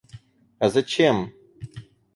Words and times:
А 0.59 0.69
зачем? 0.69 1.31